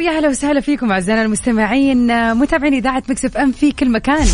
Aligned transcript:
ويا 0.00 0.10
هلا 0.10 0.28
وسهلا 0.28 0.60
فيكم 0.60 0.92
أعزائنا 0.92 1.22
المستمعين. 1.22 2.10
آه، 2.10 2.34
متابعين 2.34 2.74
إذاعة 2.74 3.02
Mix 3.08 3.24
FM 3.24 3.52
في 3.52 3.72
كل 3.72 3.90
مكان. 3.90 4.26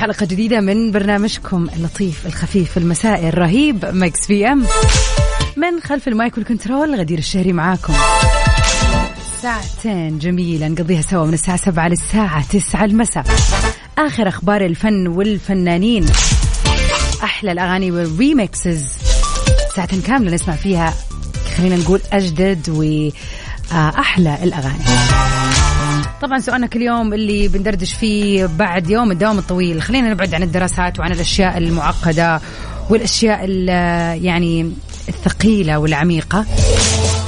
حلقة 0.00 0.26
جديدة 0.26 0.60
من 0.60 0.92
برنامجكم 0.92 1.68
اللطيف 1.76 2.26
الخفيف 2.26 2.76
المسائي 2.78 3.28
الرهيب 3.28 3.84
Mix 3.84 4.26
PM. 4.26 4.66
من 5.56 5.80
خلف 5.80 6.08
ال 6.08 6.15
mic 6.15 6.36
وال 6.38 6.50
control 6.50 6.94
غدير 6.94 7.18
الشهري 7.18 7.52
معاكم. 7.52 7.92
ساعتين 9.42 10.18
جميلة 10.18 10.68
نقضيها 10.68 11.02
سوا 11.02 11.26
من 11.26 11.34
الساعة 11.34 11.56
7 11.56 11.88
للساعة 11.88 12.44
9 12.48 12.84
المساء. 12.84 13.24
آخر 13.98 14.28
أخبار 14.28 14.64
الفن 14.66 15.06
والفنانين. 15.06 16.06
أحلى 17.24 17.52
الأغاني 17.52 17.90
وال 17.90 18.11
remixes 18.11 18.84
ساعتين 19.76 20.00
كاملة 20.00 20.34
نسمع 20.34 20.54
فيها. 20.54 20.94
خلينا 21.56 21.76
نقول 21.76 22.00
أجدد 22.12 22.68
وأحلى 23.74 24.38
الأغاني. 24.42 24.84
طبعا 26.22 26.38
سؤالنا 26.38 26.66
كل 26.66 26.82
يوم 26.82 27.14
اللي 27.14 27.48
بندردش 27.48 27.92
فيه 27.94 28.46
بعد 28.46 28.90
يوم 28.90 29.10
الدوام 29.10 29.38
الطويل. 29.38 29.82
خلينا 29.82 30.10
نبعد 30.10 30.34
عن 30.34 30.42
الدراسات 30.42 31.00
وعن 31.00 31.12
الأشياء 31.12 31.58
المعقدة 31.58 32.40
والأشياء 32.90 33.40
ال- 33.44 34.24
يعني 34.24 34.72
الثقيلة 35.08 35.78
والعميقة. 35.78 36.46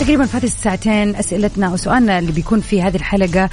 تقريبا 0.00 0.26
فاتت 0.26 0.44
الساعتين 0.44 1.16
أسئلتنا 1.16 1.68
وسؤالنا 1.68 2.18
اللي 2.18 2.32
بيكون 2.32 2.60
في 2.60 2.82
هذه 2.82 2.96
الحلقة 2.96 3.50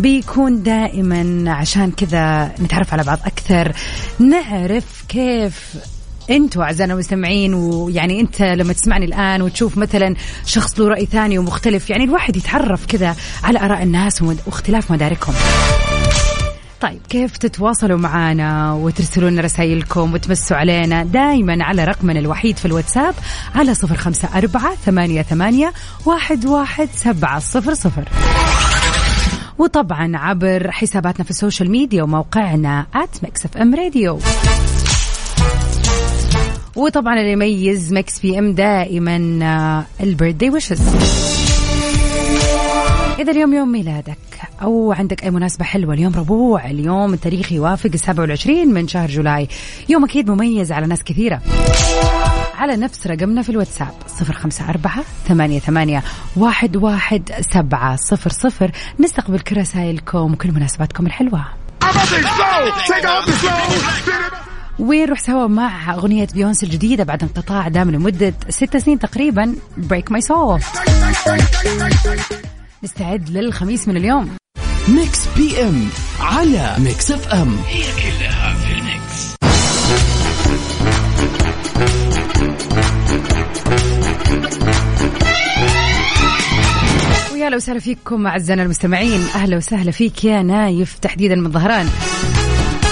بيكون 0.00 0.62
دائما 0.62 1.44
عشان 1.52 1.90
كذا 1.90 2.52
نتعرف 2.60 2.92
على 2.92 3.02
بعض 3.02 3.18
أكثر. 3.26 3.72
نعرف 4.18 5.04
كيف 5.08 5.74
أنتوا 6.30 6.64
أعزائنا 6.64 6.92
المستمعين 6.92 7.54
ويعني 7.54 8.20
انت 8.20 8.42
لما 8.42 8.72
تسمعني 8.72 9.04
الآن 9.04 9.42
وتشوف 9.42 9.78
مثلا 9.78 10.14
شخص 10.46 10.80
له 10.80 10.88
رأي 10.88 11.06
ثاني 11.06 11.38
ومختلف 11.38 11.90
يعني 11.90 12.04
الواحد 12.04 12.36
يتعرف 12.36 12.86
كذا 12.86 13.16
على 13.44 13.60
آراء 13.60 13.82
الناس 13.82 14.22
واختلاف 14.22 14.92
مداركهم. 14.92 15.34
طيب 16.80 17.00
كيف 17.08 17.36
تتواصلوا 17.36 17.98
معنا 17.98 18.72
وترسلوا 18.72 19.30
لنا 19.30 19.42
رسائلكم 19.42 20.14
وتمسوا 20.14 20.56
علينا؟ 20.56 21.04
دائما 21.04 21.64
على 21.64 21.84
رقمنا 21.84 22.20
الوحيد 22.20 22.56
في 22.56 22.64
الواتساب 22.64 23.14
على 23.54 23.74
صفر 23.74 23.96
خمسة 23.96 24.28
أربعة 24.38 24.74
ثمانية, 24.74 25.22
ثمانية 25.22 25.72
واحد, 26.04 26.46
واحد 26.46 26.88
سبعة 26.94 27.38
صفر 27.38 27.74
صفر. 27.74 28.08
وطبعا 29.58 30.16
عبر 30.16 30.70
حساباتنا 30.70 31.24
في 31.24 31.30
السوشيال 31.30 31.70
ميديا 31.70 32.02
وموقعنا 32.02 32.86
at 32.94 33.46
راديو 33.78 34.18
وطبعا 36.76 37.14
اللي 37.20 37.32
يميز 37.32 37.92
Mix 37.92 38.20
PM 38.20 38.52
دائما 38.52 39.38
آه، 39.42 40.02
ال 40.04 40.09
birthday 40.09 40.50
wishes. 40.50 40.82
إذا 43.18 43.32
اليوم 43.32 43.54
يوم 43.54 43.72
ميلادك 43.72 44.18
أو 44.62 44.92
عندك 44.92 45.24
أي 45.24 45.30
مناسبة 45.30 45.64
حلوة 45.64 45.94
اليوم 45.94 46.14
ربوع 46.14 46.70
اليوم 46.70 47.14
التاريخ 47.14 47.52
يوافق 47.52 47.90
السابع 47.94 48.22
والعشرين 48.22 48.74
من 48.74 48.88
شهر 48.88 49.08
July. 49.08 49.48
يوم 49.88 50.04
أكيد 50.04 50.30
مميز 50.30 50.72
على 50.72 50.86
ناس 50.86 51.02
كثيرة. 51.02 51.40
على 52.58 52.76
نفس 52.76 53.06
رقمنا 53.06 53.42
في 53.42 53.50
الواتساب 53.50 53.94
صفر 54.06 54.34
خمسة 54.34 54.70
أربعة 54.70 55.04
ثمانية, 55.28 55.58
ثمانية 55.58 56.02
واحد, 56.36 56.76
واحد 56.76 57.32
سبعة 57.54 57.96
صفر 57.96 58.30
صفر. 58.30 58.70
نستقبل 59.00 59.40
كل 59.40 59.56
رسائلكم 59.56 60.32
وكل 60.32 60.52
مناسباتكم 60.52 61.06
الحلوة. 61.06 61.44
ونروح 64.78 65.18
سوا 65.18 65.46
مع 65.46 65.94
أغنية 65.94 66.26
بيونس 66.34 66.62
الجديدة 66.62 67.04
بعد 67.04 67.22
انقطاع 67.22 67.68
دام 67.68 67.90
لمدة 67.90 68.34
ست 68.48 68.76
سنين 68.76 68.98
تقريبا. 68.98 69.54
Break 69.76 70.12
My 70.12 70.20
Soul 70.20 70.60
نستعد 72.84 73.28
للخميس 73.28 73.88
من 73.88 73.96
اليوم. 73.96 74.36
Mix 74.88 75.28
PM 75.36 75.88
على 76.20 76.74
Mix 76.78 77.10
FM 77.10 77.56
هي 77.68 77.82
كلها 77.82 78.54
في 78.54 78.72
ال 78.72 78.85
mix. 78.85 79.36
ويا 87.32 87.50
لو 87.50 87.56
وسهلا 87.56 87.80
فيكم 87.80 88.26
أعزائنا 88.26 88.62
المستمعين. 88.62 89.20
أهلا 89.34 89.56
وسهلا 89.56 89.90
فيك 89.90 90.24
يا 90.24 90.42
نايف 90.42 90.98
تحديدا 90.98 91.34
من 91.34 91.52
ظهران. 91.52 91.88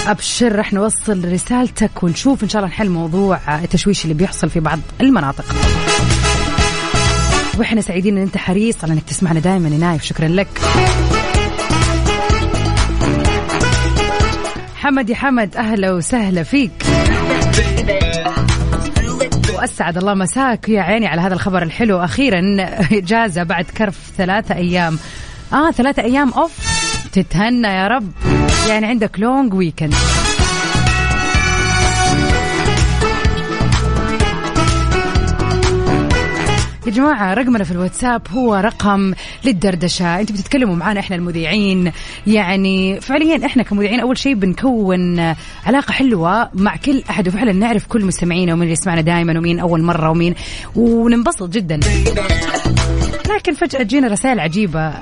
أبشر 0.07 0.55
رح 0.55 0.73
نوصل 0.73 1.33
رسالتك 1.33 2.03
ونشوف 2.03 2.43
إن 2.43 2.49
شاء 2.49 2.61
الله 2.61 2.73
نحل 2.73 2.89
موضوع 2.89 3.39
التشويش 3.63 4.03
اللي 4.03 4.13
بيحصل 4.13 4.49
في 4.49 4.59
بعض 4.59 4.79
المناطق. 5.01 5.45
وإحنا 7.57 7.81
سعيدين 7.81 8.17
إن 8.17 8.23
أنت 8.23 8.37
حريص 8.37 8.83
على 8.83 8.93
إنك 8.93 9.03
تسمعنا 9.03 9.39
دائما 9.39 9.69
يا 9.69 9.77
نايف 9.77 10.03
شكرا 10.03 10.27
لك. 10.27 10.47
حمد 14.75 15.09
يا 15.09 15.15
حمد 15.15 15.57
أهلا 15.57 15.91
وسهلا 15.91 16.43
فيك. 16.43 16.85
وأسعد 19.55 19.97
الله 19.97 20.13
مساك 20.13 20.69
يا 20.69 20.81
عيني 20.81 21.07
على 21.07 21.21
هذا 21.21 21.33
الخبر 21.33 21.63
الحلو. 21.63 21.97
أخيرا 21.97 22.41
إجازة 22.91 23.43
بعد 23.43 23.65
كرف 23.65 24.11
ثلاثة 24.17 24.55
أيام. 24.55 24.99
آه 25.53 25.71
ثلاثة 25.71 26.03
أيام 26.03 26.33
أوف 26.33 26.51
تتهنى 27.11 27.67
يا 27.67 27.87
رب. 27.87 28.11
يعني 28.69 28.85
عندك 28.85 29.19
لونج 29.19 29.53
ويكند 29.53 29.95
يا 36.85 36.91
جماعة 36.91 37.33
رقمنا 37.33 37.63
في 37.63 37.71
الواتساب 37.71 38.21
هو 38.31 38.55
رقم 38.55 39.13
للدردشة. 39.45 40.19
أنتوا 40.19 40.35
بتتكلموا 40.35 40.75
معنا 40.75 40.99
إحنا 40.99 41.15
المذيعين. 41.15 41.91
يعني 42.27 43.01
فعليا 43.01 43.45
إحنا 43.45 43.63
كمذيعين 43.63 43.99
أول 43.99 44.17
شيء 44.17 44.33
بنكون 44.33 45.19
علاقة 45.65 45.91
حلوة 45.91 46.49
مع 46.53 46.75
كل 46.75 47.03
أحد 47.09 47.27
وفعلا 47.27 47.51
نعرف 47.51 47.87
كل 47.87 48.05
مستمعينا 48.05 48.53
ومين 48.53 48.63
اللي 48.63 48.73
يسمعنا 48.73 49.01
دائما 49.01 49.39
ومين 49.39 49.59
أول 49.59 49.83
مرة 49.83 50.09
ومين. 50.09 50.35
وننبسط 50.75 51.49
جدا. 51.49 51.79
لكن 53.35 53.53
فجأة 53.53 53.83
تجينا 53.83 54.07
رسائل 54.07 54.39
عجيبة 54.39 54.93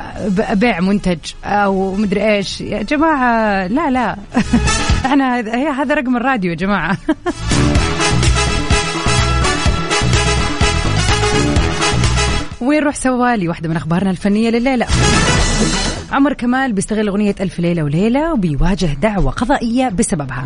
بيع 0.54 0.80
منتج 0.80 1.18
أو 1.46 1.96
مدري 1.96 2.36
إيش. 2.36 2.62
يا 2.62 2.84
جماعة 2.84 3.68
لا 3.68 3.90
لا. 3.90 4.16
إحنا 5.06 5.40
هذا- 5.82 5.94
رقم 5.94 6.18
الراديو 6.18 6.52
يا 6.52 6.56
جماعة. 6.56 6.98
ونروح 12.62 12.96
سوالي 12.96 13.48
واحدة 13.48 13.70
من 13.70 13.76
أخبارنا 13.76 14.10
الفنية 14.12 14.50
لليلة. 14.50 14.88
عمر 16.12 16.34
كمال 16.34 16.74
بيستغل 16.74 17.08
أغنية 17.08 17.36
ألف 17.42 17.60
ليلة 17.60 17.84
وليلة 17.84 18.34
وبيواجه 18.34 18.86
دعوة 19.02 19.32
قضائية 19.32 19.90
بسببها. 19.90 20.46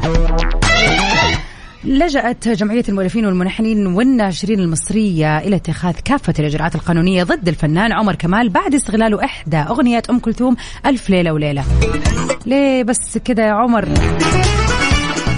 لجأت 1.83 2.47
جمعية 2.47 2.83
المؤلفين 2.89 3.25
والملحنين 3.25 3.87
والناشرين 3.87 4.59
المصرية 4.59 5.37
إلى 5.37 5.55
اتخاذ 5.55 5.93
كافة 6.05 6.33
الإجراءات 6.39 6.75
القانونية 6.75 7.23
ضد 7.23 7.47
الفنان 7.47 7.91
عمر 7.91 8.15
كمال 8.15 8.49
بعد 8.49 8.73
استغلاله 8.73 9.23
إحدى 9.25 9.57
أغنيات 9.57 10.09
أم 10.09 10.19
كلثوم 10.19 10.55
ألف 10.85 11.09
ليلة 11.09 11.31
وليلة. 11.31 11.63
ليه 12.45 12.83
بس 12.83 13.17
كده 13.17 13.43
يا 13.43 13.51
عمر؟ 13.51 13.87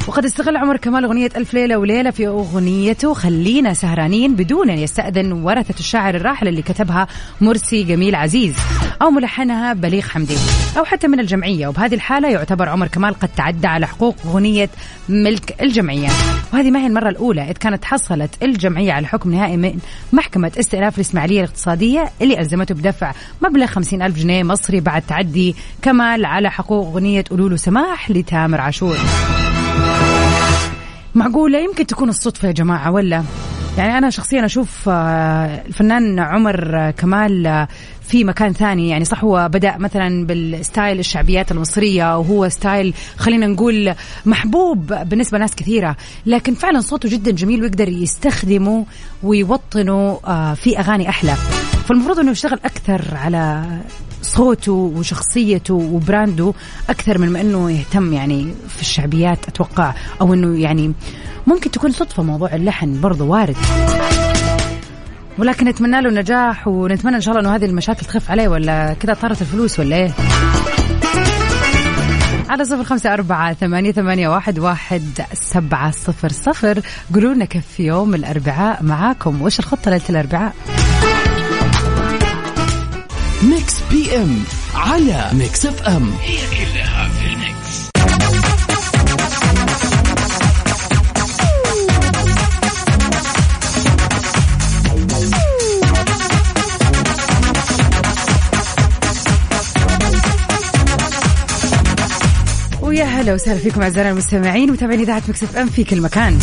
وقد 0.09 0.25
استغل 0.25 0.57
عمر 0.57 0.77
كمال 0.77 1.03
أغنية 1.03 1.29
ألف 1.35 1.53
ليلة 1.53 1.77
وليلة 1.77 2.11
في 2.11 2.27
أغنيته 2.27 3.13
خلينا 3.13 3.73
سهرانين 3.73 4.35
بدون 4.35 4.69
أن 4.69 4.77
يستأذن 4.77 5.31
ورثة 5.31 5.79
الشاعر 5.79 6.15
الراحل 6.15 6.47
اللي 6.47 6.61
كتبها 6.61 7.07
مرسي 7.41 7.83
جميل 7.83 8.15
عزيز 8.15 8.55
أو 9.01 9.09
ملحنها 9.09 9.73
بليغ 9.73 10.01
حمدي 10.01 10.37
أو 10.77 10.85
حتى 10.85 11.07
من 11.07 11.19
الجمعية. 11.19 11.67
وبهذه 11.67 11.95
الحالة 11.95 12.29
يعتبر 12.29 12.69
عمر 12.69 12.87
كمال 12.87 13.13
قد 13.13 13.29
تعدى 13.37 13.67
على 13.67 13.87
حقوق 13.87 14.15
أغنية 14.25 14.69
ملك 15.09 15.61
الجمعية. 15.61 16.09
وهذه 16.53 16.71
ما 16.71 16.79
هي 16.79 16.87
المرة 16.87 17.09
الأولى 17.09 17.41
إذ 17.41 17.53
كانت 17.53 17.85
حصلت 17.85 18.43
الجمعية 18.43 18.93
على 18.93 19.07
حكم 19.07 19.31
نهائي 19.31 19.57
من 19.57 19.79
محكمة 20.13 20.51
استئناف 20.59 20.95
الإسماعيلية 20.95 21.39
الاقتصادية 21.39 22.11
اللي 22.21 22.39
ألزمته 22.39 22.75
بدفع 22.75 23.13
مبلغ 23.41 23.65
50 23.65 24.01
ألف 24.01 24.17
جنيه 24.17 24.43
مصري 24.43 24.79
بعد 24.79 25.01
تعدي 25.01 25.55
كمال 25.81 26.25
على 26.25 26.51
حقوق 26.51 26.87
أغنية 26.87 27.23
قولوا 27.29 27.57
سماح 27.57 28.11
لتامر 28.11 28.61
عاشور. 28.61 28.97
معقولة 31.15 31.59
يمكن 31.59 31.87
تكون 31.87 32.09
الصدفة 32.09 32.47
يا 32.47 32.53
جماعة 32.53 32.91
ولا؟ 32.91 33.23
يعني 33.77 33.97
أنا 33.97 34.09
شخصيا 34.09 34.45
أشوف 34.45 34.89
آه، 34.89 35.63
الفنان 35.65 36.19
عمر 36.19 36.91
كمال 36.91 37.47
آه، 37.47 37.67
في 38.01 38.23
مكان 38.23 38.53
ثاني. 38.53 38.89
يعني 38.89 39.05
صح 39.05 39.23
هو 39.23 39.49
بدأ 39.53 39.77
مثلا 39.77 40.25
بال 40.25 40.46
style 40.46 40.99
الشعبيات 40.99 41.51
المصرية 41.51 42.17
وهو 42.17 42.49
style 42.49 42.93
خلينا 43.17 43.47
نقول 43.47 43.93
محبوب 44.25 44.93
بالنسبة 44.93 45.37
لناس 45.37 45.55
كثيرة. 45.55 45.95
لكن 46.25 46.53
فعلا 46.53 46.79
صوته 46.79 47.09
جدا 47.09 47.31
جميل 47.31 47.61
ويقدر 47.61 47.89
يستخدمه 47.89 48.85
ويوطنه 49.23 50.19
آه، 50.27 50.53
في 50.53 50.79
أغاني 50.79 51.09
أحلى. 51.09 51.33
فالمفروض 51.89 52.19
أنه 52.19 52.31
يشتغل 52.31 52.59
أكثر 52.65 53.01
على 53.15 53.63
صوته 54.21 54.71
وشخصيته 54.71 55.73
و 55.73 55.85
brand 55.85 56.42
ه 56.42 56.53
أكثر 56.89 57.17
من 57.17 57.29
ما 57.29 57.41
إنه 57.41 57.71
يهتم 57.71 58.13
يعني 58.13 58.53
في 58.67 58.81
الشعبيات 58.81 59.47
أتوقع 59.47 59.93
أو 60.21 60.33
إنه 60.33 60.59
يعني 60.59 60.93
ممكن 61.47 61.71
تكون 61.71 61.91
صدفة 61.91 62.23
موضوع 62.23 62.55
اللحن 62.55 63.01
برضه 63.01 63.25
وارد. 63.25 63.55
ولكن 65.37 65.65
نتمنى 65.65 66.01
له 66.01 66.09
النجاح 66.09 66.67
ونتمنى 66.67 67.15
إن 67.15 67.21
شاء 67.21 67.31
الله 67.37 67.47
إنه 67.49 67.55
هذه 67.55 67.65
المشاكل 67.65 68.05
تخف 68.05 68.31
عليه 68.31 68.47
ولا 68.47 68.93
كذا 68.93 69.13
طارت 69.13 69.41
الفلوس 69.41 69.79
ولا 69.79 69.95
إيه؟ 69.95 70.11
على 72.49 72.65
صفر 72.65 72.83
خمسة 72.83 73.13
أربعة 73.13 73.53
ثمانية, 73.53 73.91
ثمانية 73.91 74.29
واحد, 74.29 74.59
واحد 74.59 75.21
سبعة 75.33 75.91
صفر 75.91 76.29
صفر. 76.29 76.81
قولوا 77.13 77.33
لنا 77.33 77.45
كيف 77.45 77.79
يوم 77.79 78.15
الأربعاء 78.15 78.83
معاكم؟ 78.83 79.41
وش 79.41 79.59
الخطة 79.59 79.91
ليلة 79.91 80.03
الأربعاء؟ 80.09 80.53
Mix 83.43 83.73
PM 83.91 84.43
على 84.75 85.29
Mix 85.33 85.65
FM 85.65 86.11
هي 86.21 86.37
كلها 86.37 87.09
في 87.09 87.25
ال 87.25 87.41
mix 87.41 87.89
ويا 102.81 103.03
هلا 103.05 103.33
وسهلا 103.33 103.59
فيكم 103.59 103.81
اعزائنا 103.81 104.11
المستمعين 104.11 104.69
ومتابعين 104.69 104.99
إذاعة 104.99 105.23
Mix 105.27 105.43
FM 105.43 105.67
في 105.67 105.83
كل 105.83 106.01
مكان. 106.01 106.39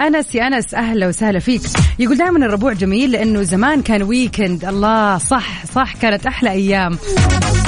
أنس 0.00 0.34
يا 0.34 0.46
أنس 0.46 0.74
أهلا 0.74 1.08
وسهلا 1.08 1.38
فيك. 1.38 1.62
يقول 1.98 2.16
دائما 2.16 2.46
الربوع 2.46 2.72
جميل 2.72 3.12
لأنه 3.12 3.42
زمان 3.42 3.82
كان 3.82 4.02
weekend 4.02 4.64
الله 4.64 5.18
صح 5.18 5.66
صح 5.66 5.94
كانت 5.96 6.26
أحلى 6.26 6.50
أيام. 6.50 6.98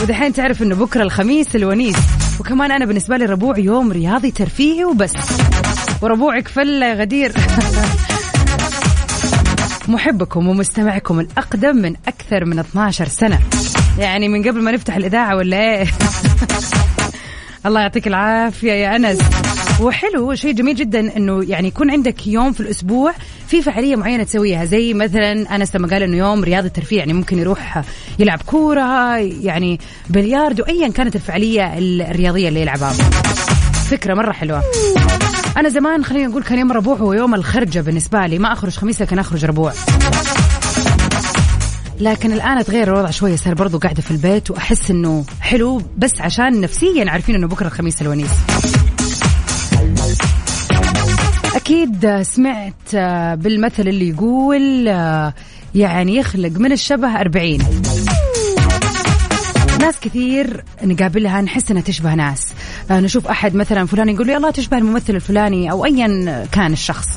ودحين 0.02 0.32
تعرف 0.32 0.62
إنه 0.62 0.75
بكرة 0.75 1.02
الخميس 1.02 1.56
الونيس. 1.56 1.96
وكمان 2.40 2.72
أنا 2.72 2.84
بالنسبة 2.84 3.16
لي 3.16 3.25
الربوع 3.25 3.58
يوم 3.58 3.92
رياضي 3.92 4.30
ترفيهي 4.30 4.84
وبس. 4.84 5.12
وربوعك 6.02 6.48
فلة 6.48 6.86
يا 6.86 6.94
غدير. 6.94 7.32
محبكم 9.88 10.48
ومستمعكم 10.48 11.20
الأقدم 11.20 11.76
من 11.76 11.94
أكثر 12.08 12.44
من 12.44 12.58
12 12.58 13.08
سنة. 13.08 13.40
يعني 13.98 14.28
من 14.28 14.48
قبل 14.48 14.62
ما 14.62 14.70
نفتح 14.70 14.96
الإذاعة 14.96 15.36
ولا 15.36 15.56
إيه؟ 15.56 15.86
الله 17.66 17.80
يعطيك 17.80 18.06
العافية 18.06 18.72
يا 18.72 18.96
أنس. 18.96 19.19
وحلو 19.80 20.34
شيء 20.34 20.52
جميل 20.52 20.75
جدا 20.75 21.16
إنه 21.16 21.44
يعني 21.44 21.69
يكون 21.69 21.90
عندك 21.90 22.26
يوم 22.26 22.52
في 22.52 22.60
الأسبوع 22.60 23.12
في 23.48 23.62
فعالية 23.62 23.96
معينة 23.96 24.25
تسويها 24.25 24.64
زي 24.64 24.94
مثلا 24.94 25.56
انس 25.56 25.76
لما 25.76 25.88
قال 25.88 26.02
إنه 26.02 26.16
يوم 26.16 26.44
رياضة 26.44 26.69
ترفيه 26.69 26.98
يعني 26.98 27.12
ممكن 27.12 27.38
يروح 27.38 27.82
يلعب 28.19 28.42
كورة 28.46 29.16
يعني 29.16 29.80
بلياردو 30.10 30.62
ايا 30.62 30.88
كانت 30.88 31.16
الفعالية 31.16 31.78
الرياضية 31.78 32.48
اللي 32.48 32.60
يلعبها. 32.60 32.92
فكرة 33.90 34.14
مرة 34.14 34.32
حلوة. 34.32 34.62
أنا 35.56 35.69
زمان 35.69 36.04
خلينا 36.04 36.26
نقول 36.26 36.42
كان 36.42 36.58
يوم 36.58 36.70
الربوع 36.70 36.96
هو 36.96 37.12
يوم 37.12 37.34
الخرجة 37.34 37.80
بالنسبة 37.80 38.26
لي 38.26 38.38
ما 38.38 38.52
أخرج 38.52 38.72
خميس 38.76 39.02
لكن 39.02 39.19
أخرج 39.19 39.44
ربوع. 39.44 39.72
لكن 42.00 42.32
الآن 42.32 42.64
تغير 42.64 42.88
الوضع 42.94 43.10
شوية 43.10 43.36
صار 43.36 43.54
برضو 43.54 43.78
قاعدة 43.78 44.02
في 44.02 44.10
البيت 44.10 44.50
وأحس 44.50 44.90
إنه 44.90 45.25
حلو 45.40 45.82
بس 45.98 46.20
عشان 46.20 46.60
نفسيا 46.60 47.10
عارفين 47.10 47.34
إنه 47.34 47.48
بكرة 47.48 47.66
الخميس 47.66 48.02
الونيس. 48.02 48.30
أكيد 51.68 52.22
سمعت 52.22 52.96
بالمثل 53.40 53.88
اللي 53.88 54.08
يقول 54.08 54.86
يعني 55.74 56.16
يخلق 56.16 56.50
من 56.50 56.72
الشبه 56.72 57.20
أربعين. 57.20 57.62
ناس 59.80 60.00
كثير 60.00 60.64
نقابلها 60.82 61.40
نحس 61.40 61.70
إنها 61.70 61.82
تشبه 61.82 62.14
ناس. 62.14 62.52
نشوف 62.90 63.26
أحد 63.26 63.54
مثلا 63.54 63.86
فلان 63.86 64.08
يقول 64.08 64.26
لي 64.26 64.36
الله 64.36 64.50
تشبه 64.50 64.78
الممثل 64.78 65.14
الفلاني 65.14 65.70
أو 65.70 65.84
ايا 65.84 66.46
كان 66.52 66.72
الشخص. 66.72 67.08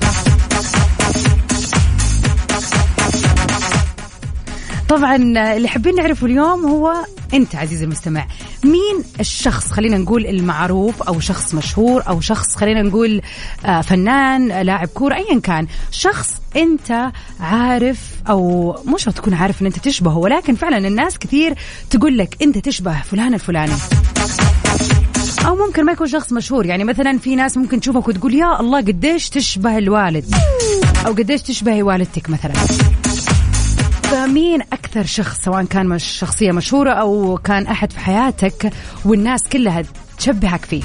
طبعا 4.90 5.16
اللي 5.56 5.68
حابين 5.68 5.96
نعرفه 5.96 6.28
اليوم 6.28 6.66
هو 6.66 6.94
أنت 7.34 7.56
عزيزي 7.56 7.86
المستمع. 7.86 8.28
مين 8.64 9.04
الشخص 9.20 9.72
خلينا 9.72 9.98
نقول 9.98 10.26
المعروف 10.26 11.04
أو 11.04 11.20
شخص 11.20 11.54
مشهور 11.54 12.04
أو 12.08 12.22
شخص 12.22 12.56
خلينا 12.56 12.82
نقول 12.82 13.22
آه، 13.66 13.82
فنان 13.82 14.48
لاعب 14.48 14.88
كورة 14.88 15.16
ايا 15.16 15.40
كان. 15.40 15.68
شخص 15.92 16.30
أنت 16.56 17.12
عارف 17.40 17.98
أو 18.30 18.72
مش 18.96 19.04
تكون 19.04 19.34
عارف 19.34 19.62
إن 19.62 19.66
أنت 19.66 19.80
تشبهه 19.80 20.18
ولكن 20.18 20.56
فعلا 20.56 20.88
الناس 20.88 21.18
كثير 21.18 21.56
تقول 21.90 22.18
لك 22.18 22.38
أنت 22.42 22.58
تشبه 22.58 23.02
فلان 23.02 23.34
الفلاني. 23.34 23.74
أو 25.48 25.56
ممكن 25.56 25.86
ما 25.86 25.92
يكون 25.92 26.08
شخص 26.08 26.34
مشهور. 26.34 26.66
يعني 26.66 26.84
مثلا 26.84 27.18
في 27.18 27.36
ناس 27.36 27.58
ممكن 27.58 27.80
تشوفك 27.80 28.08
وتقول 28.08 28.36
يا 28.36 28.60
الله 28.60 28.78
قديش 28.78 29.30
تشبه 29.30 29.78
الوالد. 29.78 30.36
أو 31.06 31.12
قديش 31.12 31.42
تشبهي 31.42 31.84
والدتك 31.84 32.30
مثلا. 32.30 32.54
فمين 34.12 34.62
أكثر 34.62 35.06
شخص 35.06 35.42
سواء 35.42 35.64
كان 35.64 35.86
مش 35.86 36.04
شخصية 36.04 36.52
مشهورة 36.52 36.92
أو 36.92 37.38
كان 37.38 37.68
أحد 37.68 37.92
في 37.92 38.00
حياتك 38.00 38.74
والناس 39.06 39.44
كلها 39.52 39.84
تشبهك 40.18 40.66
فيه. 40.66 40.84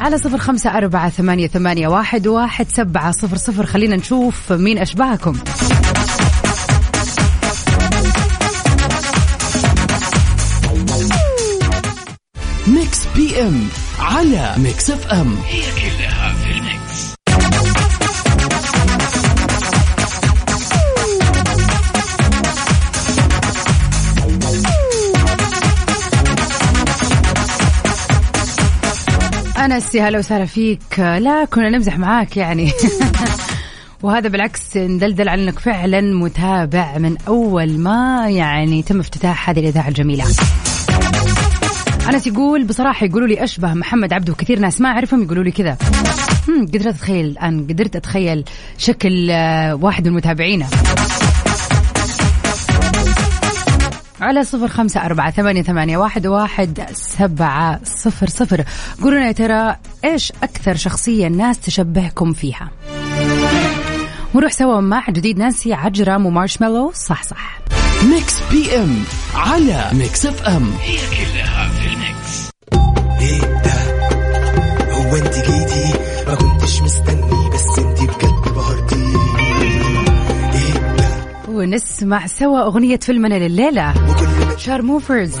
على 0.00 0.18
صفر 0.18 0.38
خمسة 0.38 0.76
أربعة 0.76 1.10
ثمانية, 1.10 1.46
ثمانية 1.46 1.88
واحد, 1.88 2.26
واحد 2.26 2.66
سبعة 2.68 3.10
صفر 3.10 3.36
صفر. 3.36 3.66
خلينا 3.66 3.96
نشوف 3.96 4.52
مين 4.52 4.78
أشبهكم 4.78 5.36
Mix 12.66 13.06
PM 13.16 13.68
على 13.98 14.54
Mix 14.58 14.90
FM. 14.90 15.36
هي 15.46 15.62
كلها 15.72 16.05
أنس 29.64 29.94
يا 29.94 30.08
هلا 30.08 30.18
وسهلا 30.18 30.44
فيك 30.44 30.98
لا 30.98 31.44
كنا 31.44 31.70
نمزح 31.70 31.98
معاك 31.98 32.36
يعني 32.36 32.70
وهذا 34.02 34.28
بالعكس 34.28 34.76
ندلدل 34.76 35.28
على 35.28 35.42
انك 35.42 35.58
فعلا 35.58 36.00
متابع 36.00 36.98
من 36.98 37.16
أول 37.28 37.78
ما 37.78 38.30
يعني 38.30 38.82
تم 38.82 39.00
افتتاح 39.00 39.50
هذه 39.50 39.60
الإذاعة 39.60 39.88
الجميلة. 39.88 40.24
أنس 42.08 42.26
يقول 42.26 42.64
بصراحة 42.64 43.06
يقولوا 43.06 43.28
لي 43.28 43.44
أشبه 43.44 43.74
محمد 43.74 44.12
عبده 44.12 44.32
وكثير 44.32 44.58
ناس 44.58 44.80
ما 44.80 44.88
أعرفهم 44.88 45.22
يقولوا 45.22 45.44
لي 45.44 45.50
كذا. 45.50 45.76
قدرت 46.48 46.86
أتخيل 46.86 47.26
الان 47.26 47.66
قدرت 47.70 47.96
أتخيل 47.96 48.44
شكل 48.78 49.30
آه، 49.30 49.74
واحد 49.74 50.08
من 50.08 50.14
متابعينا. 50.14 50.66
على 54.20 54.44
صفر 54.44 54.68
خمسة 54.68 55.04
أربعة 55.06 55.30
ثمانية, 55.30 55.62
ثمانية 55.62 55.96
واحد, 55.96 56.26
واحد 56.26 56.86
سبعة 56.92 57.80
صفر 57.84 58.28
صفر. 58.28 58.64
قولوا 59.02 59.18
لنا 59.18 59.26
يا 59.26 59.32
ترى 59.32 59.76
إيش 60.04 60.32
أكثر 60.42 60.74
شخصية 60.74 61.26
الناس 61.26 61.58
تشبهكم 61.58 62.32
فيها؟ 62.32 62.70
ونروح 64.34 64.52
سوا 64.52 64.80
مع 64.80 65.10
جديد 65.10 65.38
نانسي 65.38 65.72
عجرم 65.74 66.26
و 66.26 66.32
Marshmello. 66.32 66.92
صح 66.94 67.22
صح. 67.22 67.58
Mix 68.02 68.34
PM 68.50 69.04
على 69.34 69.90
Mix 69.92 70.26
FM. 70.26 70.70
هي 70.80 70.96
كلها 70.96 71.68
في 71.68 71.86
ال 71.86 71.99
mix. 71.99 72.50
إيه 73.20 73.40
ده 73.40 73.72
هو 74.92 75.16
أنت 75.16 75.34
جيتي 75.34 75.65
ونسمع 81.76 82.26
سوا 82.26 82.62
أغنية 82.62 82.96
فيلمنا 82.96 83.48
لليلة. 83.48 83.94
شارموفرز. 84.56 85.32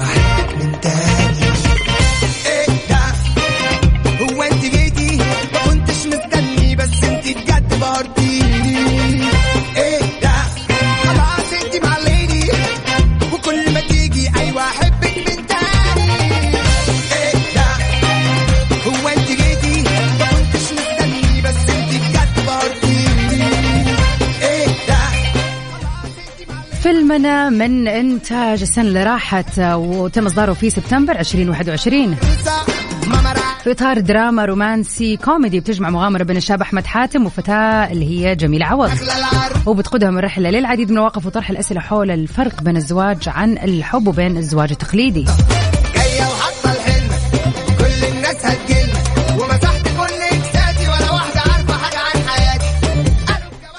فيلمنا 26.86 27.50
من 27.50 27.88
إنتاج 27.88 28.62
السنة 28.62 28.84
اللي 28.84 29.04
راحت 29.04 29.58
وتم 29.58 30.26
إصداره 30.26 30.52
في 30.52 30.70
سبتمبر 30.70 31.18
2021 31.18 32.16
ما 33.06 33.22
مرح 33.22 33.58
في 33.64 33.70
إطار 33.70 34.00
دراما 34.00 34.44
رومانسي 34.44 35.16
كوميدي 35.16 35.60
بتجمع 35.60 35.90
مغامرة 35.90 36.22
بين 36.22 36.36
الشاب 36.36 36.60
أحمد 36.60 36.86
حاتم 36.86 37.26
وفتاة 37.26 37.92
اللي 37.92 38.04
هي 38.10 38.36
جميلة 38.36 38.66
عوض. 38.66 38.90
وبتقودهم 39.66 40.18
الرحلة 40.18 40.50
للعديد 40.50 40.90
من 40.90 40.96
المواقف 40.96 41.26
وطرح 41.26 41.50
الأسئلة 41.50 41.80
حول 41.80 42.10
الفرق 42.10 42.62
بين 42.62 42.76
الزواج 42.76 43.28
عن 43.28 43.58
الحب 43.58 44.08
وبين 44.08 44.36
الزواج 44.36 44.70
التقليدي. 44.70 45.24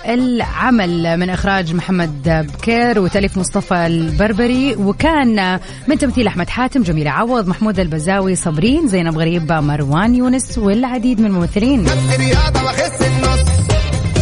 العمل 0.08 1.18
من 1.18 1.30
إخراج 1.30 1.74
محمد 1.74 2.48
بكير 2.58 3.00
وتأليف 3.00 3.38
مصطفى 3.38 3.88
البربري. 3.88 4.76
وكان 4.76 5.60
من 5.88 5.98
تمثيل 5.98 6.28
أحمد 6.28 6.50
حاتم 6.50 6.84
جميلة 6.84 7.12
عوض 7.12 7.48
محمود 7.48 7.80
البزاوي 7.80 8.36
صابرين 8.36 8.88
زينب 8.88 9.18
غريب 9.18 9.52
مروان 9.52 10.16
يونس 10.16 10.58
والعديد 10.58 11.22
من 11.22 11.26
الممثلين. 11.26 11.88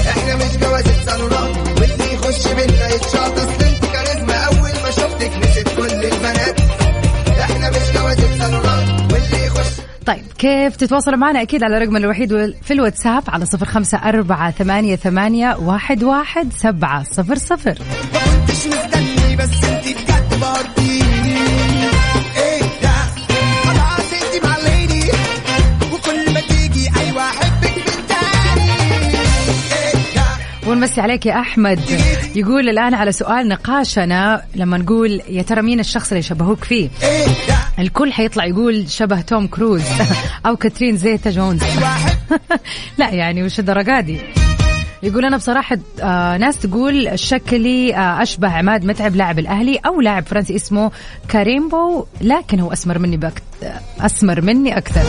إحنا 0.08 0.36
مش 0.36 0.58
واللي 1.82 2.14
يخش 2.14 2.48
طيب 10.06 10.24
كيف 10.38 10.76
تتواصلوا 10.76 11.18
معنا؟ 11.18 11.42
أكيد 11.42 11.64
على 11.64 11.78
رقمنا 11.78 11.98
الوحيد 11.98 12.56
في 12.62 12.74
الواتساب 12.74 13.24
على 13.28 13.46
صفر 13.46 13.66
خمسة 13.66 13.98
أربعة 13.98 14.52
ثمانية, 14.52 14.96
ثمانية 14.96 15.56
واحد, 15.56 16.04
واحد 16.04 16.54
سبعة 16.54 17.04
صفر 17.04 17.36
صفر. 17.36 17.78
ده 30.76 30.82
ونمسي 30.82 31.02
عليك 31.02 31.26
يا 31.26 31.40
أحمد. 31.40 31.80
يقول 32.36 32.70
الآن 32.70 32.94
على 32.94 33.12
سؤال 33.12 33.48
نقاشنا 33.48 34.42
لما 34.56 34.78
نقول 34.78 35.22
يا 35.30 35.42
ترى 35.42 35.62
مين 35.62 35.80
الشخص 35.80 36.12
اللي 36.12 36.22
شبهوك 36.22 36.64
فيه؟ 36.64 36.90
الكل 37.80 38.14
حيطلع 38.14 38.46
يقول 38.46 38.90
شبه 38.90 39.22
توم 39.22 39.48
كروز 39.48 39.82
أو 40.46 40.56
كاترين 40.56 40.98
زيتا 40.98 41.30
جونز. 41.30 41.62
لا 43.00 43.10
يعني 43.10 43.44
وش 43.44 43.60
الدرجات 43.60 44.04
دي؟ 44.04 44.18
يقول 45.04 45.26
أنا 45.26 45.38
بصراحة 45.38 45.78
آه 46.02 46.38
ناس 46.38 46.60
تقول 46.60 47.20
شكلي 47.20 47.96
آه 47.96 48.24
أشبه 48.24 48.50
عماد 48.50 48.86
متعب 48.86 49.16
لاعب 49.16 49.40
الأهلي 49.40 49.80
أو 49.86 50.02
لاعب 50.02 50.26
فرنسي 50.26 50.56
اسمه 50.56 50.92
كاريمبو 51.28 52.06
لكن 52.22 52.60
هو 52.60 52.74
أسمر 52.74 53.00
مني. 53.00 53.20
أسمر 54.00 54.42
مني 54.42 54.78
أكثر. 54.78 55.02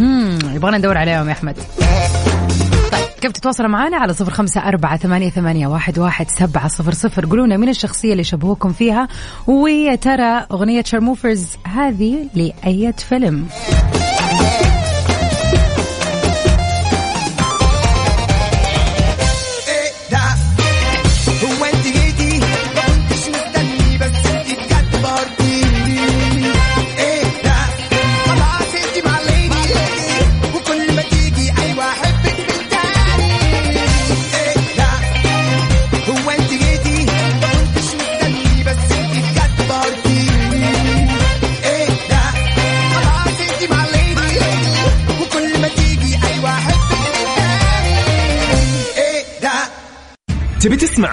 هم 0.00 0.38
يبغانا 0.54 0.78
ندور 0.78 0.98
عليهم 0.98 1.28
يا 1.28 1.32
أحمد. 1.32 1.56
كيف 3.20 3.32
تتواصلوا 3.32 3.68
معنا 3.68 3.96
على 3.96 4.14
صفر 4.14 4.30
خمسة 4.30 4.60
أربعة 4.60 4.96
ثمانية, 4.96 5.30
ثمانية 5.30 5.66
واحد, 5.66 5.98
واحد 5.98 6.30
سبعة 6.30 6.68
صفر 6.68 6.92
صفر؟ 6.92 7.26
قولونا 7.26 7.56
من 7.56 7.68
الشخصية 7.68 8.12
اللي 8.12 8.24
شبهوكم 8.24 8.72
فيها. 8.72 9.08
ويا 9.46 9.94
ترى 9.94 10.46
أغنية 10.52 10.82
شارموفرز 10.82 11.46
هذه 11.64 12.28
لأية 12.34 12.92
فيلم. 12.92 13.46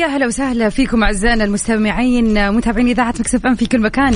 ويا 0.00 0.08
هلا 0.08 0.26
وسهلا 0.26 0.68
فيكم 0.68 1.02
أعزائنا 1.02 1.44
المستمعين 1.44 2.52
متابعين 2.52 2.88
إذاعة 2.88 3.14
Mix 3.20 3.34
FM 3.34 3.54
في 3.54 3.66
كل 3.66 3.80
مكان. 3.80 4.14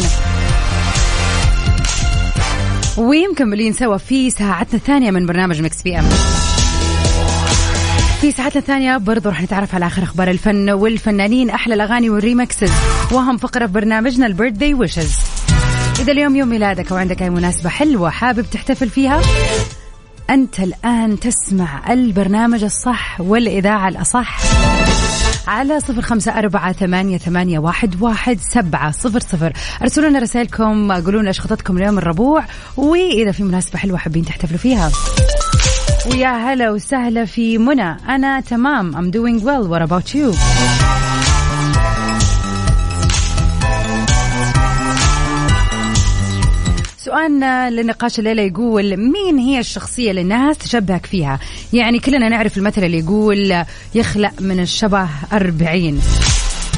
ومكملين 2.96 3.72
سوا 3.72 3.96
في 3.96 4.30
ساعتنا 4.30 4.74
الثانية 4.74 5.10
من 5.10 5.26
برنامج 5.26 5.62
Mix 5.62 5.82
PM. 5.82 6.04
في 8.20 8.32
ساعتنا 8.32 8.60
الثانية 8.60 8.96
برضو 8.96 9.28
رح 9.28 9.42
نتعرف 9.42 9.74
على 9.74 9.86
آخر 9.86 10.02
أخبار 10.02 10.30
الفن 10.30 10.70
والفنانين 10.70 11.50
أحلى 11.50 11.74
الأغاني 11.74 12.10
وال 12.10 12.24
remixes 12.24 12.72
وأهم 13.12 13.36
فقرة 13.36 13.66
في 13.66 13.72
برنامجنا 13.72 14.26
ال 14.26 14.32
birthday 14.32 14.74
wishes. 14.74 15.16
إذا 16.00 16.12
اليوم 16.12 16.36
يوم 16.36 16.48
ميلادك 16.48 16.92
أو 16.92 16.98
عندك 16.98 17.22
أي 17.22 17.30
مناسبة 17.30 17.68
حلوة 17.70 18.10
حابب 18.10 18.46
تحتفل 18.52 18.88
فيها 18.88 19.20
أنت 20.30 20.60
الآن 20.60 21.20
تسمع 21.20 21.92
البرنامج 21.92 22.64
الصح 22.64 23.20
والإذاعة 23.20 23.88
الأصح. 23.88 24.38
على 25.46 25.80
صفر 25.80 26.02
خمسة 26.02 26.38
أربعة 26.38 26.72
ثمانية, 26.72 27.18
ثمانية 27.18 27.58
واحد, 27.58 28.02
واحد 28.02 28.38
سبعة 28.40 28.90
صفر 28.90 29.20
صفر. 29.20 29.52
أرسلوا 29.82 30.08
لنا 30.08 30.18
رسائلكم 30.18 30.92
قولوا 30.92 31.20
لنا 31.20 31.28
إيش 31.28 31.40
خططكم 31.40 31.76
اليوم 31.76 31.98
الربوع 31.98 32.44
وإذا 32.76 33.32
في 33.32 33.42
مناسبة 33.42 33.78
حلوة 33.78 33.98
حابين 33.98 34.24
تحتفلوا 34.24 34.58
فيها. 34.58 34.90
ويا 36.10 36.28
هلا 36.28 36.70
وسهلا 36.70 37.24
في 37.24 37.58
منى. 37.58 37.96
أنا 38.08 38.40
تمام 38.40 38.92
I'm 38.96 39.14
doing 39.14 39.44
well. 39.44 39.68
What 39.68 39.82
about 39.88 40.14
you? 40.14 40.34
سؤالنا 47.14 47.70
لنقاش 47.70 48.18
الليلة 48.18 48.42
يقول 48.42 48.96
مين 48.96 49.38
هي 49.38 49.58
الشخصية 49.58 50.10
اللي 50.10 50.20
الناس 50.20 50.58
تشبهك 50.58 51.06
فيها؟ 51.06 51.40
يعني 51.72 51.98
كلنا 51.98 52.28
نعرف 52.28 52.58
المثل 52.58 52.84
اللي 52.84 52.98
يقول 52.98 53.64
يخلق 53.94 54.32
من 54.40 54.60
الشبه 54.60 55.08
أربعين. 55.32 56.00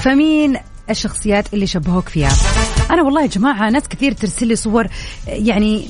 فمين 0.04 0.56
الشخصيات 0.90 1.54
اللي 1.54 1.66
شبهوك 1.66 2.08
فيها؟ 2.08 2.30
أنا 2.90 3.02
والله 3.02 3.22
يا 3.22 3.26
جماعة 3.26 3.70
ناس 3.70 3.88
كثير 3.88 4.12
ترسل 4.12 4.46
لي 4.46 4.56
صور 4.56 4.86
يعني 5.26 5.88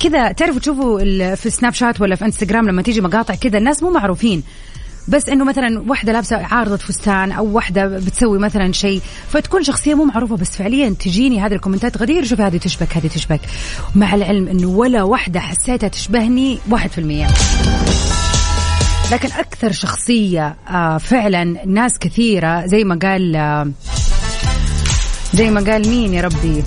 كذا 0.00 0.32
تعرفوا 0.32 0.60
تشوفوا 0.60 1.34
في 1.34 1.50
سناب 1.50 1.72
شات 1.72 2.00
ولا 2.00 2.16
في 2.16 2.24
انستغرام 2.24 2.68
لما 2.68 2.82
تيجي 2.82 3.00
مقاطع 3.00 3.34
كذا 3.34 3.58
الناس 3.58 3.82
مو 3.82 3.90
معروفين. 3.90 4.42
بس 5.10 5.28
إنه 5.28 5.44
مثلا 5.44 5.82
واحدة 5.88 6.12
لابسة 6.12 6.36
عارضة 6.36 6.76
فستان 6.76 7.32
أو 7.32 7.46
واحدة 7.46 7.86
بتسوي 7.86 8.38
مثلا 8.38 8.72
شيء 8.72 9.00
فتكون 9.28 9.62
شخصية 9.62 9.94
مو 9.94 10.04
معروفة 10.04 10.36
بس 10.36 10.56
فعليا 10.56 10.90
تجيني 10.90 11.40
هذه 11.40 11.52
الكومنتات 11.52 11.98
غدير. 11.98 12.24
شوف 12.24 12.40
هذه 12.40 12.56
تشبك 12.56 12.96
هذه 12.96 13.06
تشبك. 13.06 13.40
مع 13.94 14.14
العلم 14.14 14.48
إنه 14.48 14.68
ولا 14.68 15.02
واحدة 15.02 15.40
حسيتها 15.40 15.88
تشبهني 15.88 16.58
1% 16.70 16.76
لكن 19.12 19.28
أكثر 19.32 19.72
شخصية 19.72 20.56
آه 20.68 20.98
فعلا 20.98 21.66
ناس 21.66 21.98
كثيرة 21.98 22.66
زي 22.66 22.84
ما 22.84 22.98
قال 23.02 23.36
آه 23.36 23.70
زي 25.34 25.50
ما 25.50 25.60
قال 25.60 25.88
مين 25.88 26.14
يا 26.14 26.22
ربي؟ 26.22 26.64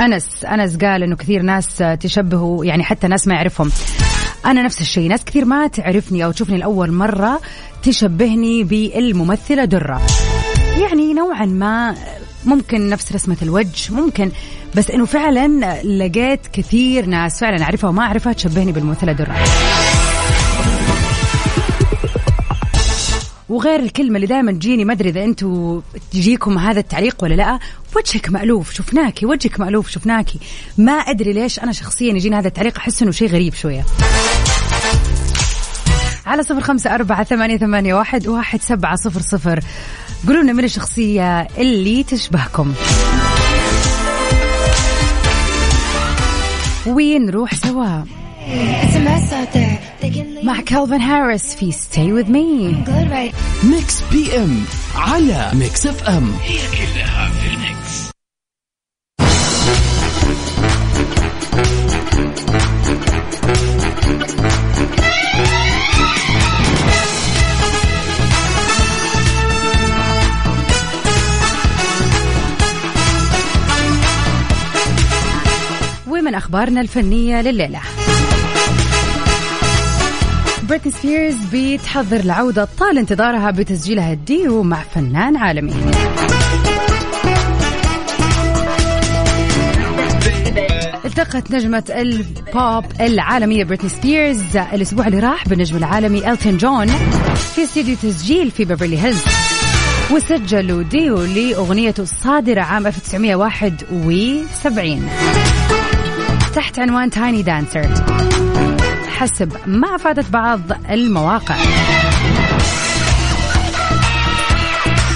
أنس. 0.00 0.44
أنس 0.44 0.76
قال 0.76 1.02
إنه 1.02 1.16
كثير 1.16 1.42
ناس 1.42 1.82
تشبهوا 2.00 2.64
يعني 2.64 2.84
حتى 2.84 3.08
ناس 3.08 3.28
ما 3.28 3.34
يعرفهم. 3.34 3.70
أنا 4.46 4.62
نفس 4.62 4.80
الشيء. 4.80 5.08
ناس 5.08 5.24
كثير 5.24 5.44
ما 5.44 5.66
تعرفني 5.66 6.24
أو 6.24 6.30
تشوفني 6.30 6.58
لأول 6.58 6.92
مرة 6.92 7.40
تشبهني 7.82 8.64
بالممثلة 8.64 9.64
درة. 9.64 10.02
يعني 10.82 11.14
نوعا 11.14 11.46
ما 11.46 11.94
ممكن 12.44 12.88
نفس 12.88 13.12
رسمة 13.12 13.36
الوجه 13.42 13.92
ممكن 13.92 14.30
بس 14.74 14.90
إنه 14.90 15.04
فعلا 15.04 15.82
لقيت 15.82 16.46
كثير 16.52 17.06
ناس 17.06 17.40
فعلا 17.40 17.62
أعرفها 17.62 17.90
وما 17.90 18.02
أعرفها 18.02 18.32
تشبهني 18.32 18.72
بالممثلة 18.72 19.12
درة. 19.12 19.34
وغير 23.52 23.80
الكلمة 23.80 24.16
اللي 24.16 24.26
دائما 24.26 24.52
تجيني 24.52 24.84
ما 24.84 24.92
ادري 24.92 25.08
اذا 25.08 25.24
أنتم 25.24 25.82
تجيكم 26.12 26.58
هذا 26.58 26.80
التعليق 26.80 27.16
ولا 27.22 27.34
لا 27.34 27.58
وجهك 27.96 28.30
مألوف 28.30 28.72
شفناكي 28.72 29.26
وجهك 29.26 29.60
مألوف 29.60 29.90
شفناكي 29.90 30.38
ما 30.78 30.92
ادري 30.92 31.32
ليش 31.32 31.58
أنا 31.58 31.72
شخصيا 31.72 32.12
يجيني 32.12 32.36
هذا 32.36 32.48
التعليق 32.48 32.78
احس 32.78 33.02
انه 33.02 33.10
شيء 33.10 33.28
غريب 33.28 33.54
شوية 33.54 33.84
على 36.26 36.42
صفر 36.42 36.60
خمسة 36.60 36.94
أربعة 36.94 37.24
ثمانية, 37.24 37.56
ثمانية 37.56 37.94
واحد, 37.94 38.28
واحد 38.28 38.62
سبعة 38.62 38.96
صفر 38.96 39.20
صفر 39.20 39.60
قولوا 40.26 40.42
لنا 40.42 40.52
من 40.52 40.64
الشخصية 40.64 41.40
اللي 41.40 42.02
تشبهكم 42.02 42.74
وين 46.86 47.26
نروح 47.26 47.54
سوا 47.54 48.04
مع 50.42 50.60
كالفن 50.60 51.00
هاريس 51.00 51.54
في 51.54 51.72
Stay 51.72 52.24
With 52.24 52.28
Me. 52.28 52.74
Good 52.88 53.10
right. 53.12 53.64
Mix 53.64 54.02
PM 54.12 54.64
على 54.94 55.50
Mix 55.54 55.86
FM 55.86 56.32
هي 56.42 56.58
كلها 56.58 57.28
في 57.28 57.54
ال 57.54 57.66
Mix. 57.66 58.12
ومن 76.06 76.34
أخبارنا 76.34 76.80
الفنية 76.80 77.40
لليلة. 77.40 77.80
بريتني 80.72 80.92
سبيرز 80.92 81.36
بتحضر 81.52 82.20
العودة 82.20 82.68
طال 82.78 82.98
انتظارها 82.98 83.50
بتسجيلها 83.50 84.12
الديو 84.12 84.62
مع 84.62 84.82
فنان 84.94 85.36
عالمي. 85.36 85.74
التقت 91.04 91.50
نجمة 91.50 91.84
البوب 91.90 92.84
العالمية 93.00 93.64
بريتني 93.64 93.88
سبيرز 93.88 94.56
الأسبوع 94.56 95.06
اللي 95.06 95.18
راح 95.18 95.48
بالنجم 95.48 95.76
العالمي 95.76 96.30
إلتون 96.30 96.56
جون 96.56 96.86
في 97.54 97.64
استديو 97.64 97.96
تسجيل 97.96 98.50
في 98.50 98.64
بيفرلي 98.64 99.02
هيلز. 99.02 99.24
وسجلوا 100.10 100.82
ديو 100.82 101.24
لأغنيته 101.24 102.02
الصادرة 102.02 102.60
عام 102.60 102.86
1971 102.86 105.08
تحت 106.54 106.78
عنوان 106.78 107.10
Tiny 107.10 107.42
Dancer 107.42 107.88
حسب 109.12 109.52
ما 109.66 109.96
أفادت 109.96 110.30
بعض 110.30 110.60
المواقع. 110.90 111.56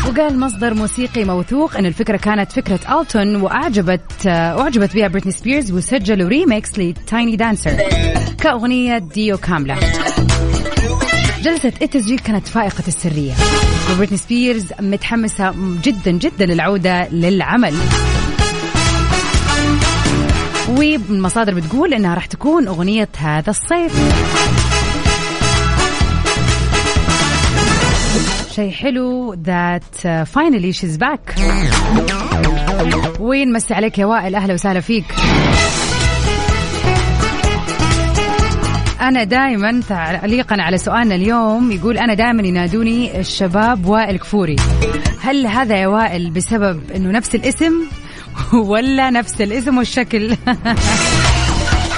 وقال 0.08 0.40
مصدر 0.40 0.74
موسيقي 0.74 1.24
موثوق 1.24 1.76
إن 1.76 1.86
الفكرة 1.86 2.16
كانت 2.16 2.52
فكرة 2.52 3.00
ألتون 3.00 3.36
وأعجبت 3.36 4.26
اعجبت 4.26 4.94
بها 4.94 5.08
بريتني 5.08 5.32
سبيرز 5.32 5.72
وسجلوا 5.72 6.28
remix 6.28 6.78
ل 6.78 6.90
Tiny 6.90 7.36
Dancer 7.36 7.76
كأغنية 8.40 8.98
ديو 8.98 9.36
كاملة. 9.36 9.76
جلسة 11.42 11.72
التسجيل 11.82 12.18
كانت 12.18 12.48
فائقة 12.48 12.84
السرية. 12.88 13.32
وبريتني 13.92 14.18
سبيرز 14.18 14.66
متحمسة 14.80 15.54
جدا 15.82 16.10
جدا 16.10 16.46
للعودة 16.46 17.08
للعمل. 17.08 17.74
والمصادر 20.68 21.54
بتقول 21.54 21.94
إنها 21.94 22.14
راح 22.14 22.26
تكون 22.26 22.68
أغنية 22.68 23.08
هذا 23.18 23.50
الصيف. 23.50 23.92
شيء 28.54 28.70
حلو 28.70 29.34
that 29.34 30.26
finally 30.26 30.72
she's 30.72 30.96
back 30.96 31.34
وين 33.20 33.52
مسي 33.52 33.74
عليك 33.74 33.98
يا 33.98 34.06
وائل؟ 34.06 34.34
أهلا 34.34 34.54
وسهلا 34.54 34.80
فيك. 34.80 35.04
أنا 39.00 39.24
دائما 39.24 39.80
تعليقا 39.88 40.62
على 40.62 40.78
سؤالنا 40.78 41.14
اليوم 41.14 41.72
يقول 41.72 41.98
أنا 41.98 42.14
دائما 42.14 42.42
ينادوني 42.42 43.20
الشباب 43.20 43.86
وائل 43.86 44.18
كفوري. 44.18 44.56
هل 45.20 45.46
هذا 45.46 45.76
يا 45.76 45.86
وائل 45.86 46.30
بسبب 46.30 46.80
أنه 46.96 47.10
نفس 47.10 47.34
الاسم؟ 47.34 47.72
ولا 48.72 49.10
نفس 49.10 49.40
الاسم 49.40 49.78
والشكل. 49.78 50.36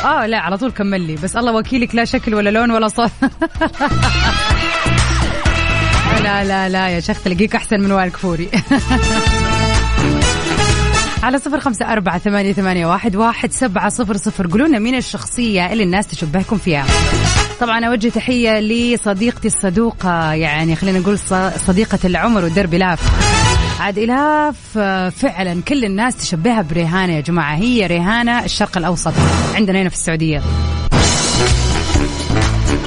آه 0.04 0.26
لا 0.26 0.38
على 0.38 0.58
طول 0.58 0.70
كمل 0.70 1.00
لي. 1.00 1.14
بس 1.14 1.36
الله 1.36 1.52
وكيلك 1.52 1.94
لا 1.94 2.04
شكل 2.04 2.34
ولا 2.34 2.50
لون 2.50 2.70
ولا 2.70 2.88
صوت. 2.88 3.10
لا 6.22 6.44
لا 6.44 6.68
لا 6.68 6.88
يا 6.88 7.00
شيخ 7.00 7.22
تلاقيك 7.22 7.54
أحسن 7.54 7.80
من 7.80 7.92
وائل 7.92 8.10
كفوري. 8.10 8.48
على 11.22 11.38
صفر 11.38 11.60
خمسة 11.60 11.92
أربعة 11.92 12.18
ثمانية, 12.18 12.52
ثمانية 12.52 12.86
واحد, 12.86 13.16
واحد 13.16 13.52
سبعة 13.52 13.88
صفر 13.88 14.16
صفر. 14.16 14.46
قولونا 14.46 14.78
مين 14.78 14.94
الشخصية 14.94 15.72
اللي 15.72 15.82
الناس 15.82 16.06
تشبهكم 16.06 16.58
فيها. 16.58 16.86
طبعا 17.60 17.84
أوجه 17.84 18.08
تحية 18.08 18.60
لصديقتي 18.60 19.48
الصدوقة 19.48 20.32
يعني 20.32 20.76
خلينا 20.76 20.98
نقول 20.98 21.18
صديقة 21.66 21.98
العمر 22.04 22.44
والدرب 22.44 22.74
لاف. 22.74 23.00
عاد 23.78 23.98
إلاف 23.98 24.78
فعلا 25.18 25.62
كل 25.68 25.84
الناس 25.84 26.16
تشبهها 26.16 26.62
بريهانة 26.62 27.12
يا 27.12 27.20
جماعة. 27.20 27.56
هي 27.56 27.86
ريهانة 27.86 28.44
الشرق 28.44 28.78
الأوسط 28.78 29.12
عندنا 29.54 29.82
هنا 29.82 29.88
في 29.88 29.94
السعودية. 29.94 30.42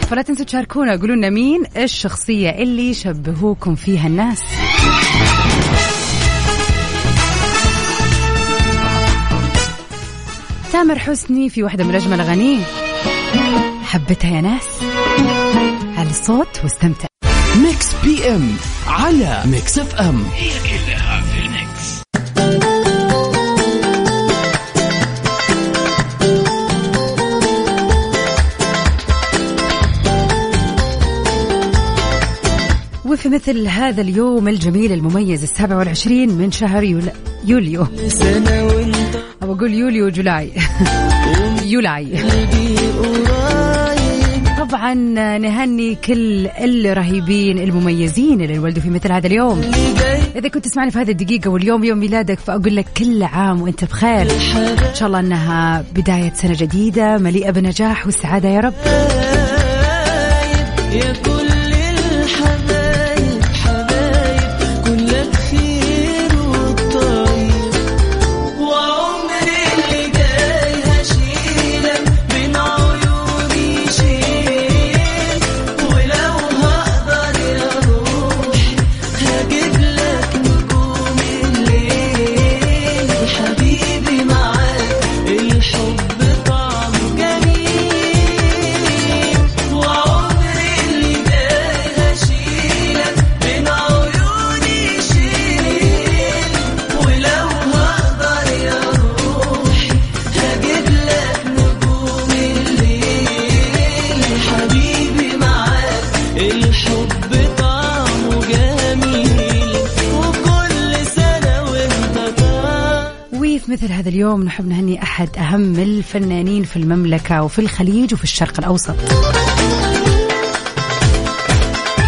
فلا 0.09 0.21
تنسوا 0.21 0.45
تشاركونا. 0.45 0.95
قولوا 0.95 1.15
لنا 1.15 1.29
مين 1.29 1.63
الشخصية 1.77 2.49
اللي 2.49 2.89
يشبهوكم 2.89 3.75
فيها 3.75 4.07
الناس. 4.07 4.41
تامر 10.71 10.99
حسني 10.99 11.49
في 11.49 11.63
واحدة 11.63 11.83
من 11.83 11.95
أجمل 11.95 12.21
أغانيه. 12.21 12.63
حبتها 13.83 14.35
يا 14.35 14.41
ناس. 14.41 14.67
على 15.97 16.09
الصوت 16.09 16.59
واستمتع. 16.63 17.07
Mix 17.55 17.87
PM 18.03 18.55
على 18.87 19.43
Mix 19.45 19.79
FM 19.79 20.23
هي 20.35 20.49
كلها 20.49 21.21
في 21.21 21.39
ال 21.45 21.59
Mix 21.59 22.01
وفي 33.05 33.29
مثل 33.29 33.67
هذا 33.67 34.01
اليوم 34.01 34.47
الجميل 34.47 34.91
المميز 34.91 35.43
السابع 35.43 35.77
والعشرين 35.77 36.29
من 36.29 36.51
شهر 36.51 36.83
يول... 36.83 37.11
يوليو. 37.45 37.87
أو 39.43 39.53
أقول 39.53 39.73
يوليو 39.73 40.09
جولاي. 40.09 40.51
يولاي. 41.73 42.07
طبعا 44.71 44.93
نهني 45.37 45.95
كل 45.95 46.47
الرهيبين 46.47 47.59
المميزين 47.59 48.41
اللي 48.41 48.55
انولدوا 48.55 48.81
في 48.81 48.89
مثل 48.89 49.11
هذا 49.11 49.27
اليوم. 49.27 49.61
إذا 50.35 50.49
كنت 50.49 50.65
تسمعني 50.65 50.91
في 50.91 50.99
هذه 50.99 51.11
الدقيقة 51.11 51.49
واليوم 51.49 51.83
يوم 51.83 51.97
ميلادك 51.97 52.39
فأقول 52.39 52.75
لك 52.75 52.85
كل 52.97 53.23
عام 53.23 53.61
وأنت 53.61 53.85
بخير. 53.85 54.21
إن 54.21 54.95
شاء 54.95 55.07
الله 55.07 55.19
أنها 55.19 55.83
بداية 55.95 56.33
سنة 56.33 56.53
جديدة 56.53 57.17
مليئة 57.17 57.51
بالنجاح 57.51 58.05
والسعادة 58.05 58.49
يا 58.49 58.59
رب. 58.59 58.73
اليوم 114.21 114.43
نحب 114.43 114.67
نهني 114.67 115.03
أحد 115.03 115.37
أهم 115.37 115.75
الفنانين 115.75 116.63
في 116.63 116.77
المملكة 116.77 117.43
وفي 117.43 117.59
الخليج 117.59 118.13
وفي 118.13 118.23
الشرق 118.23 118.59
الأوسط. 118.59 118.95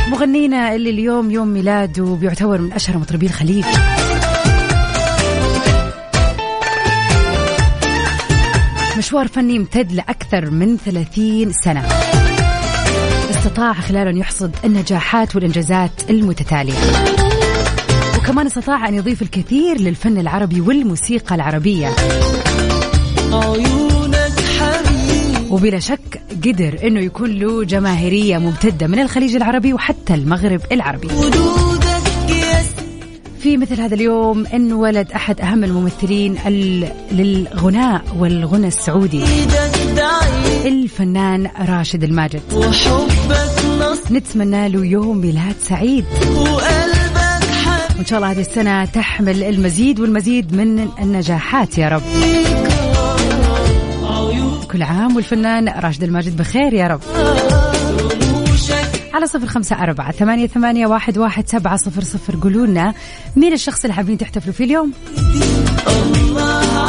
مغنينا 0.08 0.76
اللي 0.76 0.90
اليوم 0.90 1.32
يوم 1.32 1.48
ميلاده 1.48 2.18
بيعتبر 2.22 2.62
من 2.62 2.74
أشهر 2.74 2.98
مطربي 2.98 3.26
الخليج. 3.26 3.66
مشوار 8.98 9.28
فني 9.28 9.58
امتد 9.58 9.92
لأكثر 9.92 10.52
من 10.52 10.78
30 10.78 11.52
سنة. 11.66 11.88
استطاع 13.30 13.74
خلاله 13.74 14.10
أن 14.10 14.18
يحصد 14.18 14.56
النجاحات 14.66 15.36
والإنجازات 15.36 16.10
المتتالية. 16.10 17.43
وكمان 18.24 18.46
استطاع 18.46 18.88
أن 18.88 18.94
يضيف 18.96 19.22
الكثير 19.22 19.82
للفن 19.82 20.18
العربي 20.18 20.62
والموسيقى 20.62 21.36
العربية. 21.36 21.90
وبلا 25.50 25.80
شك 25.80 26.22
قدر 26.46 26.80
أنه 26.88 27.00
يكون 27.00 27.30
له 27.32 27.64
جماهيرية 27.64 28.38
ممتدة 28.38 28.88
من 28.88 29.00
الخليج 29.00 29.36
العربي 29.36 29.74
وحتى 29.74 30.14
المغرب 30.14 30.62
العربي. 30.72 31.08
في 33.40 33.58
مثل 33.58 33.82
هذا 33.82 33.96
اليوم 33.96 34.46
انولد 34.48 35.12
أحد 35.12 35.42
أهم 35.42 35.64
الممثلين 35.64 36.38
ال- 36.46 36.92
للغناء 37.12 38.02
والغنى 38.20 38.68
السعودي 38.68 39.24
الفنان 40.66 41.50
راشد 41.70 42.04
الماجد. 42.04 42.42
نتمنى 44.12 44.70
له 44.70 44.86
يوم 44.86 45.18
ميلاد 45.18 45.56
سعيد. 45.62 46.06
حبيب 46.06 46.93
وإن 47.98 48.06
شاء 48.06 48.20
الله 48.20 48.32
هذه 48.32 48.42
السنة 48.42 48.86
تحمل 48.86 49.44
المزيد 49.44 50.00
والمزيد 50.00 50.56
من 50.56 50.90
النجاحات 51.00 51.78
يا 51.78 51.90
رب. 51.90 52.02
كل 54.72 54.84
عام 54.84 55.16
والفنان 55.16 55.70
راشد 55.70 56.04
الماجد 56.04 56.38
بخير 56.38 56.74
يا 56.74 56.88
رب. 56.88 57.02
على 59.14 59.28
صفر 59.28 59.48
خمسة 59.48 59.76
أربعة 59.84 60.12
ثمانية, 60.12 60.48
ثمانية 60.48 60.88
واحد, 60.88 61.18
واحد 61.18 61.48
سبعة 61.48 61.78
صفر 61.78 62.04
صفر. 62.04 62.36
قولوا 62.36 62.66
لنا 62.66 62.94
مين 63.36 63.54
الشخص 63.54 63.84
اللي 63.84 63.94
حابين 63.94 64.18
تحتفلوا 64.18 64.54
فيه 64.54 64.66
اليوم؟ 64.66 64.92
الله 66.16 66.83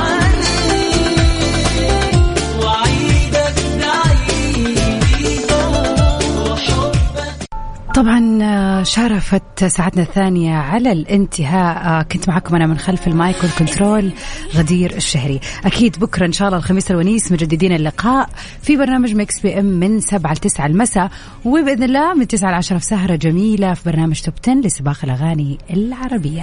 طبعا 7.95 8.39
آه، 8.43 8.83
شرفت 8.83 9.65
ساعتنا 9.65 10.03
الثانية 10.03 10.55
على 10.55 10.93
الانتهاء. 10.93 11.77
آه، 11.87 12.03
كنت 12.03 12.29
معكم 12.29 12.55
أنا 12.55 12.67
من 12.67 12.79
خلف 12.79 13.09
المايك 13.09 13.37
وال 13.43 13.58
control 13.58 14.13
غدير 14.55 14.97
الشهري. 14.97 15.41
أكيد 15.65 15.99
بكرة 15.99 16.27
إن 16.27 16.33
شاء 16.33 16.49
الله 16.49 16.59
الخميس 16.59 16.91
الونيس 16.91 17.33
مجددين 17.33 17.73
اللقاء 17.73 18.29
في 18.63 18.77
برنامج 18.77 19.15
Mix 19.15 19.41
PM 19.41 19.65
من 19.65 20.01
7 20.01 20.33
ل 20.33 20.37
9 20.37 20.67
المساء. 20.67 21.11
وبإذن 21.45 21.83
الله 21.83 22.15
من 22.15 22.29
9 22.29 22.51
ل 22.51 22.55
10 22.55 22.79
في 22.79 22.85
سهرة 22.85 23.17
جميلة 23.17 23.75
في 23.75 23.91
برنامج 23.91 24.21
Top 24.21 24.35
10 24.43 24.55
لسباق 24.55 24.99
الأغاني 25.05 25.59
العربية. 25.71 26.43